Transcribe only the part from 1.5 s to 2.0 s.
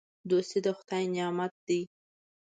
دی.